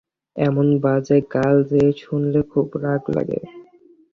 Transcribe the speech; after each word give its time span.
এমন 0.35 0.67
বাজে 0.83 1.17
গাল 1.33 1.55
যে 1.71 1.83
শুনলে 2.01 2.39
খুব 2.51 2.67
রাগ 2.83 3.03
লাগে। 3.15 3.39